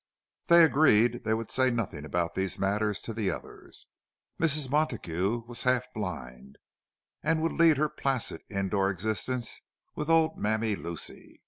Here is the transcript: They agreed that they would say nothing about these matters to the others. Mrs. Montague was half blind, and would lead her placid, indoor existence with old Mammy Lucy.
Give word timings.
They 0.47 0.63
agreed 0.63 1.13
that 1.13 1.23
they 1.25 1.35
would 1.35 1.51
say 1.51 1.69
nothing 1.69 2.05
about 2.05 2.33
these 2.33 2.57
matters 2.57 3.01
to 3.01 3.13
the 3.13 3.29
others. 3.29 3.85
Mrs. 4.39 4.67
Montague 4.67 5.43
was 5.45 5.61
half 5.61 5.93
blind, 5.93 6.57
and 7.21 7.39
would 7.43 7.51
lead 7.53 7.77
her 7.77 7.87
placid, 7.87 8.41
indoor 8.49 8.89
existence 8.89 9.61
with 9.93 10.09
old 10.09 10.39
Mammy 10.39 10.75
Lucy. 10.75 11.39